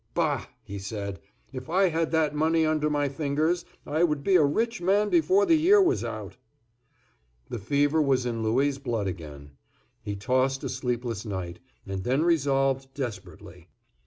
"Bah!" 0.15 0.47
he 0.63 0.79
said. 0.79 1.19
"If 1.53 1.69
I 1.69 1.89
had 1.89 2.09
that 2.09 2.33
money 2.33 2.65
under 2.65 2.89
my 2.89 3.07
fingers, 3.07 3.65
I 3.85 4.03
would 4.03 4.23
be 4.23 4.35
a 4.35 4.43
rich 4.43 4.81
man 4.81 5.09
before 5.11 5.45
the 5.45 5.53
year 5.53 5.79
was 5.79 6.03
out." 6.03 6.37
The 7.51 7.59
fever 7.59 8.01
was 8.01 8.25
in 8.25 8.41
Louis' 8.41 8.79
blood 8.79 9.05
again. 9.05 9.51
He 10.01 10.15
tossed 10.15 10.63
a 10.63 10.69
sleepless 10.69 11.23
night, 11.23 11.59
and 11.85 12.03
then 12.03 12.23
resolved 12.23 12.91
desperately. 12.95 13.67